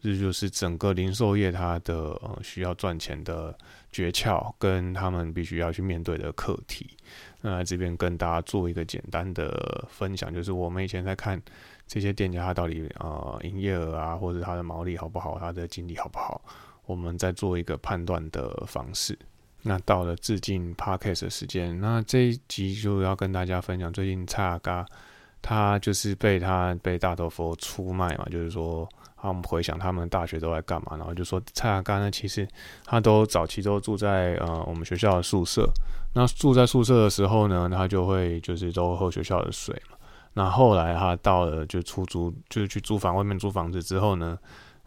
[0.02, 3.58] 这就是整个零售业它的呃需要赚钱的
[3.92, 6.98] 诀窍，跟他们必须要去面对的课题。
[7.46, 11.42] 那这边跟大家做一个简单的分享，就是我们以前在看
[11.86, 16.42] 这些店家，他到底呃营业额啊，或者他的毛利好不好，他的经理好不好，
[16.86, 19.20] 我们在做一个判断的方式。
[19.62, 24.86] 那到了致敬 Parkes 的时间，那这一集就要跟大家分享，最近蔡阿嘎
[25.42, 28.88] 他就是被他被大头佛出卖嘛，就是说。
[29.24, 32.46] 那我们回想他们大学都在干嘛，然后就说蔡雅刚呢，其实
[32.84, 35.66] 他都早期都住在呃我们学校的宿舍。
[36.14, 39.98] 那住在宿舍的时候呢，他就会就是都喝学校的水嘛。
[40.34, 44.38] 那后来他到了就出租，就是去租房外面租房子之后呢，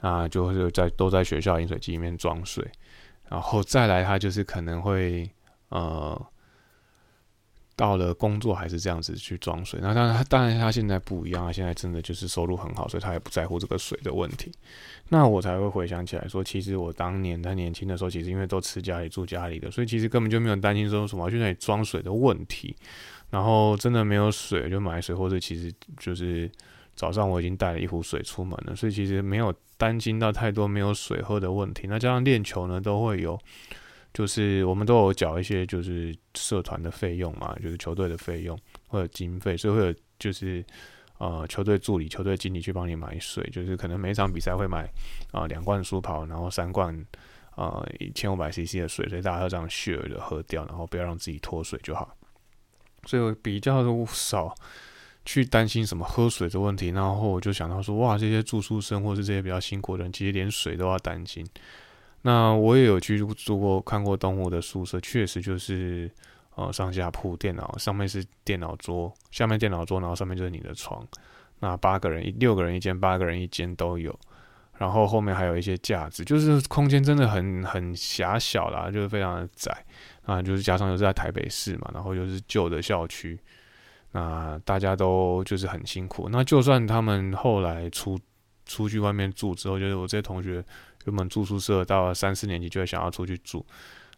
[0.01, 2.63] 啊，就是在都在学校饮水机里面装水。
[3.31, 5.29] 然后再来，他就是可能会
[5.71, 6.21] 呃。
[7.77, 14.51] 到了工作还是这样子去装水，那当然，当然他现在不一样，他现在真的就是收入很好，所以他也不在乎这个水的问题。
[15.11, 22.75] 那我才会回想起来说，其实我当年他年轻的时候，其实因为都吃家里住家里的，所以其实根本就没有担心说什么去那里装水的问题。
[23.29, 26.51] 然后真的没有水就买水，或者其实就是
[26.95, 31.87] 早上我已经带了一壶水出门了，所以其实没有担心到太多没有水喝的问题。
[31.89, 33.39] 那加上练球呢，都会有。
[34.17, 40.65] 就是我们都有缴一些就是社团的费用嘛，就是球队的费用或者经费，所以会有就是
[41.19, 44.89] 呃球队助理、球队经理去帮你买水，就是可能每场比赛会买
[45.33, 46.99] 啊两罐舒跑，然后三罐
[47.51, 52.17] 啊一千五百 CC 的水，所以大家要这样 share 的喝掉，然后不要让自己脱水就好。
[53.05, 54.55] 所以我比较少
[55.27, 61.47] 去担心什么喝水的问题，然后我就想到说，哇，这些住宿生或是这些比较辛苦的人，其实连水都要担心。
[62.27, 66.11] 那我也有去住过、看过东湖的宿舍，确实就是，
[66.57, 71.07] 呃，上下铺电脑，上面是电脑桌，下面电脑桌，然后上面就是你的床。
[71.61, 74.13] 那八个人六个人一间，八个人一间都有。
[74.77, 79.73] 然后后面还有一些架子，就是空间真的很很狭小啦，就是非常的窄
[80.25, 80.43] 啊。
[80.43, 83.39] 就是加上又是在台北市嘛，然后又是旧的校区，
[84.11, 86.29] 那大家都就是很辛苦。
[86.29, 88.19] 那就算他们后来出
[88.65, 90.65] 出去外面住之后，就是我这些同学。
[91.07, 93.65] 原本住宿舍到了三四年级就会想要出去住，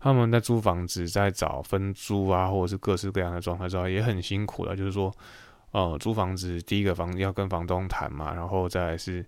[0.00, 4.76] 他们在租房子，在找分租啊，或者是各式各样的状态之后，也很辛苦的。
[4.76, 5.12] 就是说，
[5.72, 9.24] 呃，租房子第一个房要跟房东谈嘛，然后再是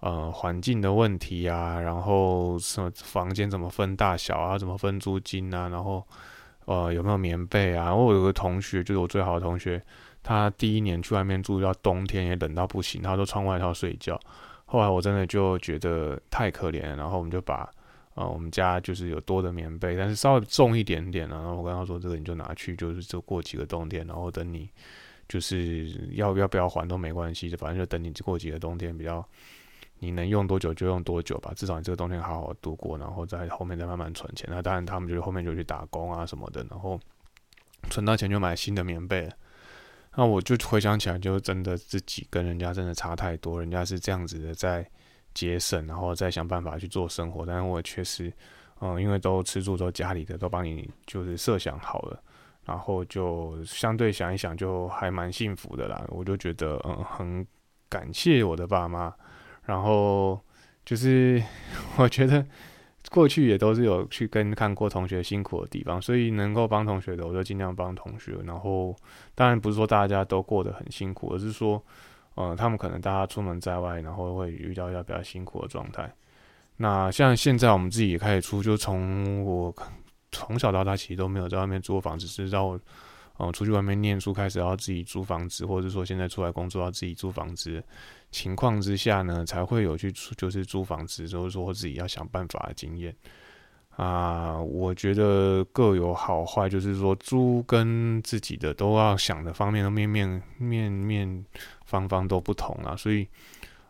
[0.00, 6.06] 呃环境的问题啊，然后什么房间怎么分大小啊，怎么分租金啊，然后
[6.66, 7.94] 呃有没有棉被啊？
[7.94, 9.82] 我有个同学，就是我最好的同学，
[10.22, 14.20] 他第一年去外面住，到冬天也冷到不行，他都穿外套睡觉。
[14.72, 17.70] 后来我真的就觉得太可怜，然后我们就把，
[18.14, 24.66] 呃，我们家就是有多的棉被，但是稍微重一点点然后我跟他说，这个你就拿去，就是就过几个冬天，然后等你
[25.28, 29.22] 就是要要不要还都没关系，反正就等你过几个冬天，比较
[29.98, 34.48] 你能用多久就用多久吧，至少你这个冬天好好度过，然后在后面再慢慢存钱。
[34.50, 36.98] 那当然他们就是后面就去打工啊什么的，然后
[37.90, 39.28] 存到钱就买新的棉被。
[40.14, 43.58] 那我就回想起来，就真的自己跟人家真的差太多。
[43.58, 44.86] 人家是这样子的在
[45.32, 47.46] 节省，然后再想办法去做生活。
[47.46, 48.32] 但是我确实，
[48.80, 52.22] 嗯，因为都吃住都家里的都帮你就是设想好了，
[52.66, 56.04] 然后就相对想一想，就还蛮幸福的啦。
[56.08, 57.46] 我就觉得，嗯，很
[57.88, 59.14] 感谢我的爸妈。
[59.64, 60.38] 然后
[60.84, 61.42] 就是
[61.96, 62.46] 我觉得。
[63.10, 68.36] 过去也都是有去跟看过同学辛苦的地方，所以能够帮同学的，我就尽量帮同学。
[68.44, 68.94] 然后，
[69.34, 71.82] 当然不是说大家都过得很辛苦，而是说，
[72.34, 76.12] 呃，他们可能大家出门在外，然后会遇到一比较辛苦的状态。
[76.76, 79.74] 那像现在我们自己也开始出，就从我
[80.30, 82.78] 从小到大其实都没有在外面租房子，是到。
[83.38, 87.82] 哦，出去外面念书，开始要自己租房子，或者说现在出来工作要自己租房子
[88.30, 93.12] 情况之下呢，才会有去就是租房子，就是说自己要想办法的经验
[93.96, 94.60] 啊。
[94.60, 101.44] 我觉得各有好坏，就是说租跟自己的都要想的方面的面面面面
[101.86, 103.26] 方方都不同啊，所以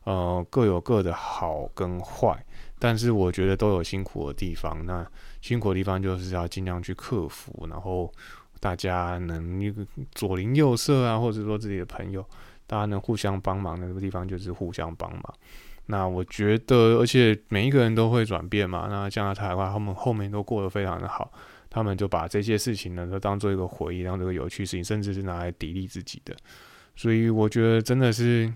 [0.04, 2.42] 呃各有各的好跟坏，
[2.78, 4.86] 但是我觉得都有辛苦的地方。
[4.86, 5.04] 那
[5.40, 8.10] 辛苦的地方就是要尽量去克服，然后。
[8.62, 12.24] 大家能一个左邻右舍啊，或者说自己的朋友，
[12.64, 15.34] 大家能互相帮忙的那个地方就是互相帮忙。
[15.86, 18.86] 那我觉得，而且每一个人都会转变嘛。
[18.88, 21.32] 那加拿大的话，他们后面都过得非常的好，
[21.68, 26.36] 他们就把这些事情呢，都当做一个回忆，当做一个有趣事情，甚至是拿来砥砺自己的。
[26.94, 28.52] 所以我觉得真的是，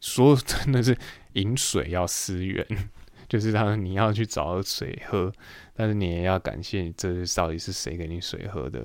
[0.00, 0.98] 说 真的是
[1.34, 2.66] 饮水要思源，
[3.28, 5.32] 就是他你要去找水喝，
[5.72, 8.84] 但是你也要感谢这到底是谁给你水喝的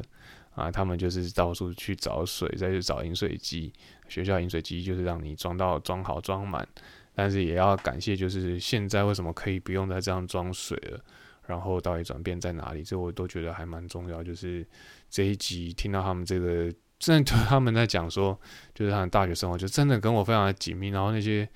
[0.53, 0.71] 啊？
[0.71, 3.71] 他们就是到处去找水，再去找饮水机，
[4.07, 6.67] 学校饮水机就是让你装到装好装满。
[7.13, 10.99] 但是也要感谢，就是现在为什么可以不用再这样装水了？
[11.45, 12.83] 然后到底转变在哪里？
[12.83, 14.23] 这我都觉得还蛮重要。
[14.23, 14.65] 就是
[15.09, 18.39] 这一集听到他们这个，真的他们在讲说，
[18.73, 20.87] 就是他们大学生活，就真的跟我非常的紧密。
[20.87, 21.47] 然后那些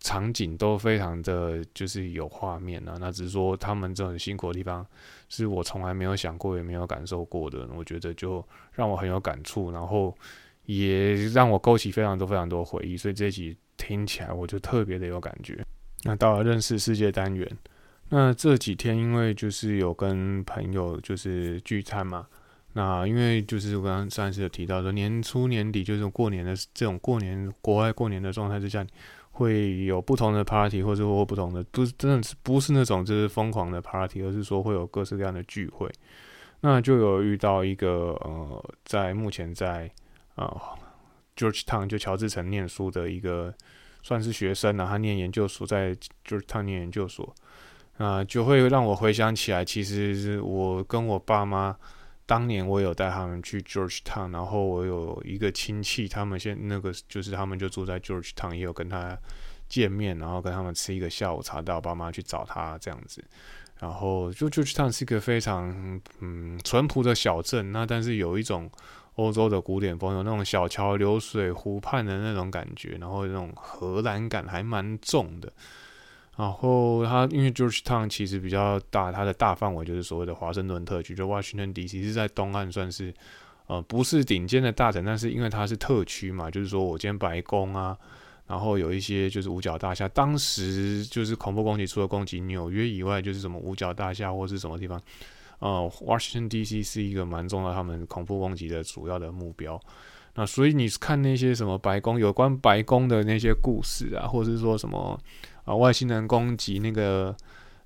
[0.00, 2.96] 场景都非常的就是有画面啊。
[3.00, 4.86] 那只是说他们这种辛苦的地方，
[5.28, 7.68] 是我从来没有想过也没有感受过的。
[7.76, 10.16] 我觉得就让我很有感触，然后
[10.64, 12.96] 也让我勾起非常多非常多回忆。
[12.96, 13.56] 所以这一集。
[13.78, 15.62] 听起来我就特别的有感觉。
[16.02, 17.46] 那到了认识世界单元，
[18.08, 22.26] 那这几天因为就是有跟朋友就是聚餐嘛，
[22.72, 28.84] 那因为就是我刚刚上一次有提到说年初年底就是过年的这种过年国外过年的状态之下，
[29.36, 35.90] 会有不同的 party 或者或不同的，不是真的是不是那种就是疯狂的 party，而是说会有各式各样的聚会。
[36.60, 39.90] 那就有遇到一个呃，在目前在
[40.34, 40.50] 啊。
[41.38, 43.52] Georgetown 就乔治城念书的一个
[44.02, 45.94] 算是学生了，他念研究所，在
[46.26, 47.30] Georgetown 念研究所，
[47.98, 51.76] 啊，就会让我回想起来，其实是我跟我爸妈
[52.26, 59.16] 当年我有带他们去 Georgetown，然后我有一个亲戚，他们现那个就是他们就住在 Georgetown，也有跟他
[59.68, 63.24] 见面，然后跟他们吃一个下午茶，带我爸妈去找他这样子，
[63.78, 68.70] 然后就 Georgetown 是一个非常嗯淳朴的小镇，那但是有一种。
[69.16, 75.50] 欧洲的古典风有那种小桥流水、湖畔的那种感觉，然后那种荷兰感还蛮重的。
[76.36, 82.02] 然后它因为 Georgetown 其实比较大，它的大范围就是所谓的华盛顿特区，就 Washington D.C.
[82.02, 83.12] 是在东岸，算是
[83.66, 87.96] 呃不是顶尖的大城，但是因为它是特区嘛，就是说我今天白宫啊，
[88.46, 95.00] 然后有一些就是五角大厦，当时就是恐怖攻击除了攻击纽约以外，就是什么五角大厦或是什么地方。
[95.58, 96.82] 呃，Washington D.C.
[96.82, 99.80] 是一个蛮重要，他们恐怖攻击的主要的目标。
[100.34, 105.18] 那所以你看那些什么白宫有关白宫的那些故事啊，或者是说什么
[105.66, 107.36] 啊外星人攻击那个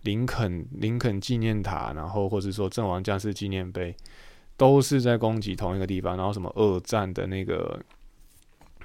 [0.03, 3.93] 林肯林肯纪念塔，然后或者说阵亡将士纪念碑，
[4.57, 6.17] 都是在攻击同一个地方。
[6.17, 7.83] 然后什么二战的那个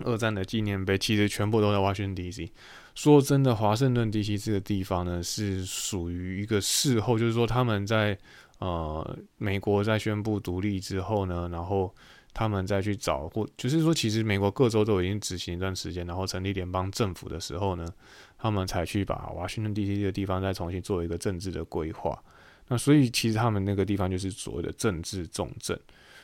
[0.03, 2.51] 二战的纪念碑，其实全部都在华盛顿 D.C.
[2.95, 4.36] 说真的，华盛顿 D.C.
[4.39, 8.17] 这个地方呢，是属于一个事后，就是说他们在。
[8.60, 11.93] 呃，美国在宣布独立之后呢，然后
[12.34, 17.86] 他们再去找或就是说，其实美国各州都已经执行一段时间，然后成立联邦政府的时候呢，
[18.45, 20.03] 他们才去把华盛顿 D.C.
[20.03, 22.15] 的地方再重新做一个政治的规划。
[22.67, 25.79] 那所以其实他们那个地方就是所谓的政治重镇。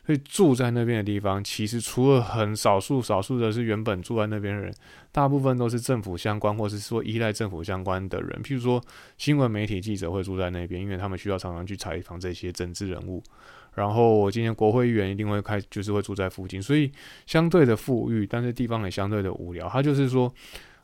[0.06, 4.74] 所以住在那边的地方，其实除了很少数、少数的是原本住在那边的人，
[5.12, 8.42] 大部分都是政府相关，或是说依赖政府相关的人。
[8.44, 8.84] 譬如说，
[9.18, 13.24] 新闻媒体记者会住在那边，因为他们需要常常去采访这些政治人物。
[13.76, 16.92] 然后，我今天国会议员一定会开，就是会住在附近，所以
[17.28, 19.70] 相对的富裕，但是地方也相对的无聊。
[19.70, 20.34] 他就是说。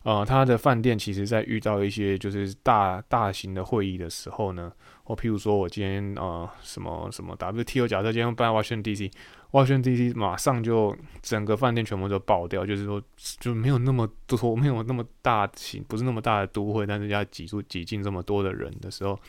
[0.07, 4.71] 呃，他的饭店其实，在遇到一些就是大大型的会议的时候呢，
[5.03, 13.03] 或譬如说我今天呃什么什么 WTO 假设今天办 Washington DC，Washington DC 马上就整个饭店全部都爆掉，就是说
[13.41, 19.19] 就没有那么多，没有那么大型，不是那么大的都会，但是要挤出挤进这么多的人的时候，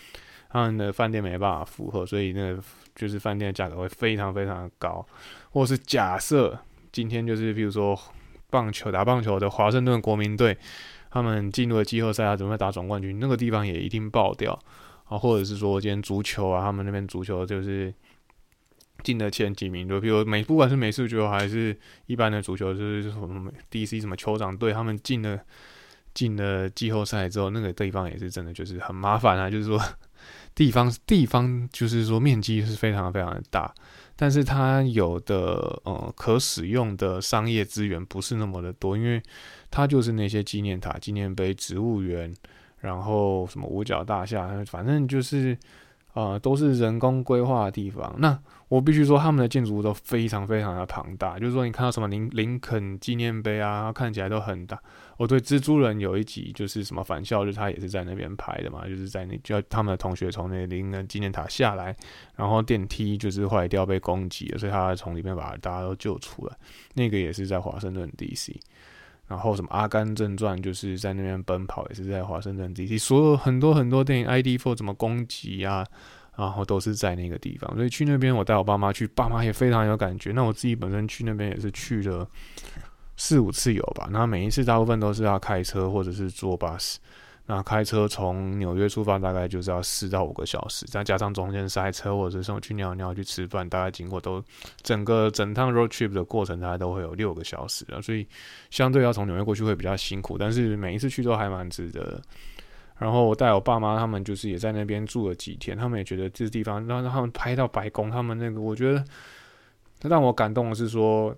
[0.49, 2.57] 他们的饭店没办法负荷，所以那
[2.95, 5.05] 就是饭店的价格会非常非常的高，
[5.51, 6.57] 或是假设
[6.93, 8.01] 今天就是譬如说。
[8.51, 10.57] 棒球打棒球的华盛顿国民队，
[11.11, 14.59] 他们进入了季后赛啊，准备打总冠军，那个地方也一定爆掉
[15.05, 15.19] 啊！
[15.19, 17.93] 或者是说，今天足球啊，他们那边足球就是
[19.03, 25.39] 进的前几名，就比如美，不管是美式足球还是一般的足球，就是什么 DC 什么酋长队，他们进了
[26.15, 29.79] 进了季后赛之后，那个地方也是真的就是很麻烦啊，就是说
[30.55, 33.75] 地方地方就是说面积是非常非常的大。
[34.21, 39.23] 但是它有的呃可使用的商业资源不是那么的多，因为
[39.71, 42.35] 它就是那些纪念塔、纪念碑、植物园，
[42.81, 45.57] 然后什么五角大厦，反正就是。
[46.19, 48.13] 啊，都是人工规划的地方。
[48.19, 51.39] 那我必须说，他们的建筑物都非常非常的庞大。
[51.39, 54.79] 就是说，你看到什么林林肯纪念碑啊，看起来都很大。
[55.17, 61.97] 我对蜘蛛人有一集，就是什么返校日，他也是在那边拍的嘛，就是在那叫他们的同学从那林肯纪念塔下来，
[62.35, 66.57] 然后电梯就是坏掉被攻击了，所以他从里面把大家都救出来。
[66.95, 68.61] 那个也是在华盛顿 D.C。
[69.29, 75.87] 然后什么《阿甘正传》就是在那边奔跑，也是在华盛顿 DC，所有很多很多电影《ID Four》怎么攻击啊，
[76.37, 77.73] 然后都是在那个地方。
[77.77, 80.33] 所以去那边，我带我爸妈去，爸妈也非常有感觉。
[80.33, 82.27] 那我自己本身去那边也是去了
[83.17, 86.99] 四五次有吧，那每一次大部分都是要开车或者是坐巴士。
[87.51, 94.45] 那开车从纽约出发，大概就是要四到五个小时，再加上中间塞车或者是我去尿尿、去吃饭，大概经过都
[94.83, 98.29] 整个整趟 road trip 的过程，大概都会有六个小时啊，所以
[98.69, 102.21] 相对要从纽约过去会比较辛苦，但是每一次去都还蛮值得。
[102.99, 109.03] 然后我带我爸妈他们就是也在那边住了几天，他们也觉得这地方让让他们拍到白宫，他们那个我觉得
[110.03, 111.35] 让我感动的是说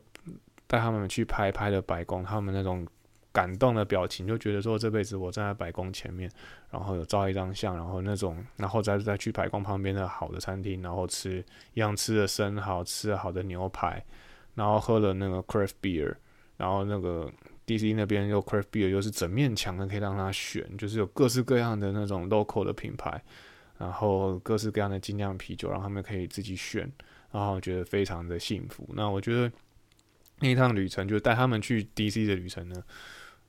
[0.67, 2.85] 带他们去拍拍的白宫，他们那种。
[3.33, 6.31] 感动的表情，就觉得说这辈子我站在白宫前面，
[6.71, 14.05] 然后有照一张相，然后那种，然后再再去白宫旁边的好的餐厅，然后吃一样吃的生蚝，吃了好的牛排，
[14.55, 16.15] 然后喝了那个 craft beer，
[16.57, 17.31] 然后那个
[17.67, 23.23] DC 那边又 craft beer 又是整面墙的，可以让他选，就是有各式各样的那种 local 的品牌，
[23.79, 26.91] 然后各式各样的精酿啤酒，让他们可以自己选，
[27.31, 28.89] 然后觉得非常的幸福。
[28.93, 29.53] 那我觉得
[30.41, 32.83] 那一趟旅程，就带他们去 DC 的旅程呢。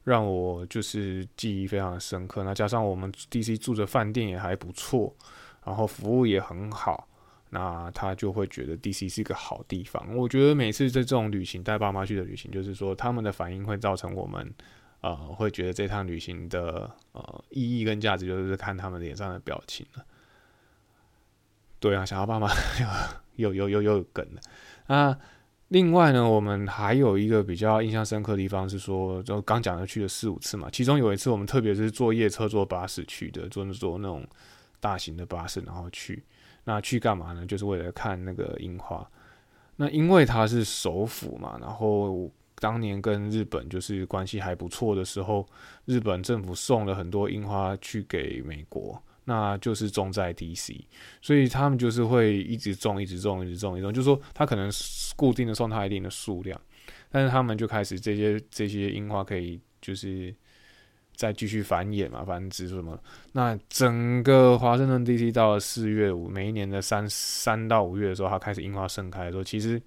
[0.03, 2.43] 让我就是记忆非常的深刻。
[2.43, 5.13] 那加上我们 DC 住的饭店也还不错，
[5.65, 7.07] 然后服务也很好，
[7.49, 10.15] 那他就会觉得 DC 是一个好地方。
[10.15, 14.53] 我觉得每次在这种旅行带爸妈去的旅行，就是说他们的反应会造成我们
[15.01, 20.05] 呃会觉得这趟旅行的呃意义跟价值，就是看他们脸上的表情了。
[21.79, 22.47] 对啊，想要爸妈
[23.35, 24.41] 又又又又有梗了
[24.95, 25.17] 啊。
[25.71, 34.27] 另外呢，我们还有一个比较印象深刻的地方是说，就刚讲的去了四五次嘛，其中有一次我们特别是坐夜车、坐巴士去的，坐坐那种
[34.81, 36.21] 大型的巴士，然后去，
[36.65, 37.45] 那去干嘛呢？
[37.45, 39.09] 就是为了看那个樱花。
[39.77, 45.47] 那因为它是首府嘛，然后当年跟日本就是关系还不错的时候，
[45.85, 49.01] 日本政府送了很多樱花去给美国。
[49.25, 50.79] 那就是种在 DC，
[51.21, 53.93] 所以他们就是会一直种，一直种，一直种，一直种。
[53.93, 54.69] 就是说，他可能
[55.15, 56.59] 固定的送他一定的数量，
[57.09, 60.33] 但是他们就开始这些这些樱花可以就是
[61.15, 62.99] 再继续繁衍嘛，繁殖什么。
[63.33, 69.81] 那整个华盛顿 DC 到了四月五，每一年的三三到五月的时候，它开始樱花盛开的时候，其实。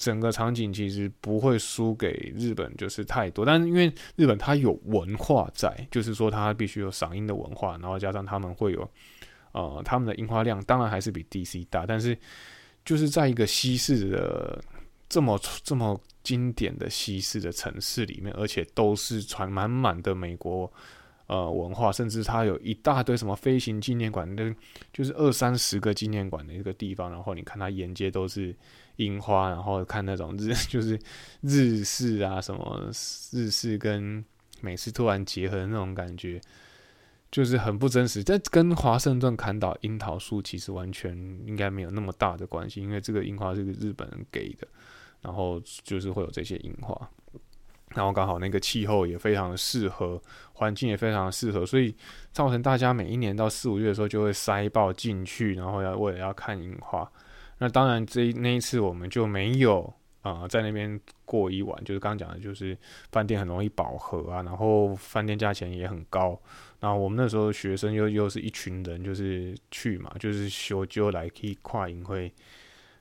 [0.00, 3.44] 整个场景其实不会输给日本，就是太多。
[3.44, 8.90] 但是因为日本它有文化在，就是说它必须有赏樱的文化，然后加上他们会有，
[9.52, 12.16] 呃，他们的樱花量当然还是比 DC 大，但是
[12.82, 14.64] 就是在一个西式的
[15.06, 20.72] 这么这么经典的西式的城市里面，而且都是传满满的美国。
[21.26, 24.52] 呃，文化甚至它有一大堆什么飞行纪念馆，那
[24.92, 27.08] 就是二三十个纪念馆的一个地方。
[27.08, 28.52] 然后你看它沿街都是
[29.00, 30.98] 樱花，然后看那种日 就是
[31.40, 32.90] 日式啊，什么
[33.32, 34.22] 日式跟
[34.60, 36.38] 美式突然结合的那种感觉，
[37.30, 38.22] 就是很不真实。
[38.22, 44.68] 这跟华盛顿砍倒樱桃树其实完全应该没有那么大的关系，因为这个樱花是日本人给的，
[45.22, 47.10] 然后就是会有这些樱花。
[47.94, 50.22] 然后刚好那个气候也非常的适合，
[50.52, 51.92] 环境也非常的适合，所以
[52.32, 57.10] 造成大家每一年到四五月的时候就会塞爆进去，然后要为了要看樱花。
[57.60, 59.92] 那当然这那一次我们就没有
[60.22, 62.76] 啊在那边过一晚，就是刚刚讲的，就是
[63.12, 66.36] 饭店很容易饱和啊，然后饭店价钱也很高。
[66.80, 72.32] 那我们那时候学生又又是一群人，就是去嘛，就是修就来可以跨营会。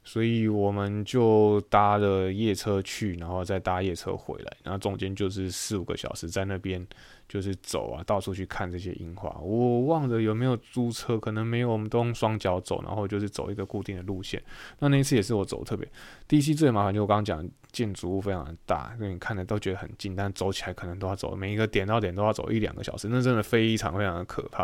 [0.03, 6.83] 所以我们就搭了夜车去，然后再搭夜车回来，然后中间就是四五个小时在那边
[7.27, 9.29] 就是走啊，到处去看这些樱花。
[9.39, 14.41] 我忘了有没有租车，可能没有，我们都用双脚走，然后就是走一个固定的路线。
[14.79, 15.87] 那那一次也是我走特别。
[16.27, 24.63] 第一期最麻烦就我刚刚讲，建筑物非常的大，因为你看的都觉得很近，但走起来可能都要走每一个点到点都要走一两个小时，那真的非常非常的可怕。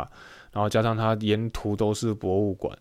[0.51, 2.75] 然后加上它沿途都是博物馆。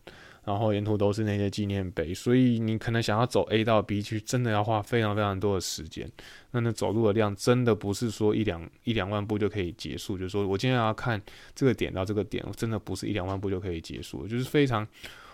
[0.44, 6.10] 然后沿途都是那些纪念碑，所以你可能想要走 A 到 B 去，真的要花非常非常多的时间。
[6.50, 11.20] 那那走路的量真的不是说一两一两万步就可以结束，就是说我今天要看
[11.54, 14.86] 这个点到这个点，真的不是一两万步就可以结束，就是非常。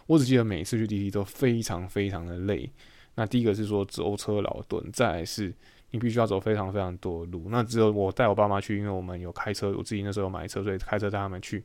[0.06, 2.68] 我只记得每次去滴滴都非常非常的累。
[3.14, 5.52] 那第一个是说舟车劳顿，再来是
[5.90, 7.48] 你必须要走非常非常多的路。
[7.48, 11.64] 那只有我带我爸妈去，因为我们有开车，我自己那时候有买车，所以开车带他们去。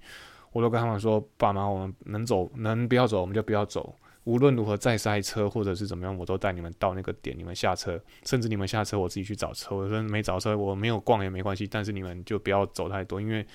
[0.55, 3.93] 我都跟他们说：“爸妈，我们能走，能不要走，我们就不要走。
[4.23, 7.37] 无论如何再塞车或者是怎么样，我都带你们到那个点。
[7.37, 9.75] 你们下车，甚至你们下车，我自己去找车。
[9.75, 11.67] 我说没找车，我没有逛也没关系。
[11.67, 13.45] 但是你们就不要走太多，因为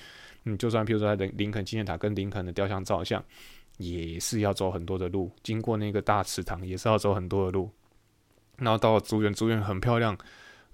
[0.43, 3.23] 嗯，就算譬如说在林林肯纪念塔跟林肯的雕像照相，
[3.77, 5.31] 也是要走很多的路。
[5.41, 7.67] 经过那个大池塘，也是要走很多的路。
[8.57, 10.15] 然后到了竹园，竹园很漂亮，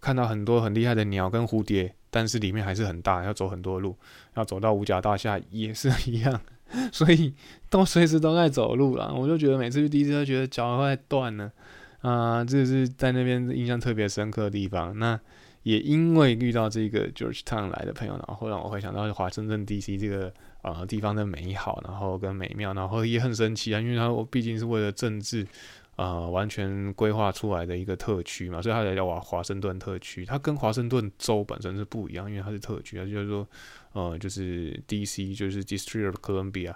[0.02, 1.93] 看到很多很厉害的鸟跟蝴蝶。
[2.10, 3.95] 但是里面还是很大，要走很多路，
[4.36, 6.39] 要走到五角大厦也是一样，
[6.91, 7.34] 所以
[7.70, 9.14] 都随时都在走路了。
[9.14, 11.52] 我就觉得每次去 DC 都觉得脚快断了
[12.00, 14.98] 啊，这是在那边印象特别深刻的地方。
[14.98, 15.20] 那
[15.64, 20.34] 也因为遇到这个 Georgetown 来的朋友，然后让我会想到华盛顿 DC 这个
[20.64, 25.45] 呃地方的美好，然后跟美妙，然后也很神奇啊，因为他我毕竟是为了政治。
[25.98, 30.24] 呃，完全规划出来的一个特区嘛，所以它才叫华华盛顿特区。
[30.24, 33.48] 它跟华盛顿州本身是不一样，因为它是特区，它就是说，
[33.93, 35.34] 呃，就是 D.C.
[35.34, 36.76] 就是 District of Columbia，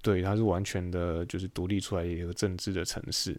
[0.00, 3.38] 对，它是完全的，就是独立出来一个政治的城市，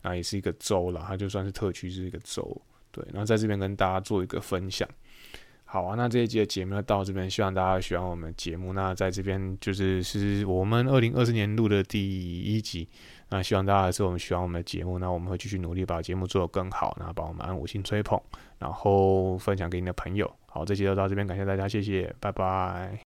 [0.00, 2.58] 那也是一个州了，它就算是特区是一个州，
[2.90, 3.04] 对。
[3.12, 4.88] 然后在这边跟大家做一个分享。
[5.66, 8.72] 好啊，那这一集的节目到这边，希望大家喜欢我们节目。
[8.72, 12.88] 那在这边就是是我们二零二四年录的第一集。
[13.36, 18.16] 那希望大家还是我们喜欢我们的节目，那我们会继续努力把节目做得更好，然后帮我们按五星吹捧，
[18.58, 20.32] 然后分享给你的朋友。
[20.46, 23.13] 好，这期就到这边，感谢大家，谢谢，拜拜。